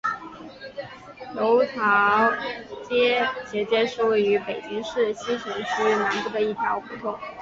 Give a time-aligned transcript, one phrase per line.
[1.35, 2.33] 楼桃
[3.45, 7.15] 斜街是位于北京市西城区南部的一条胡同。